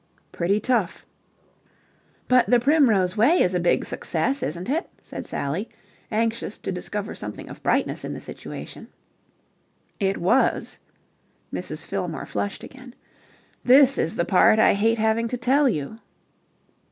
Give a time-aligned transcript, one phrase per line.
[0.31, 1.05] "Pretty tough."
[2.27, 5.69] "But 'The Primrose Way' is a big success, isn't it?" said Sally,
[6.11, 8.87] anxious to discover something of brightness in the situation.
[9.99, 10.79] "It was."
[11.53, 11.85] Mrs.
[11.85, 12.95] Fillmore flushed again.
[13.63, 15.99] "This is the part I hate having to tell you."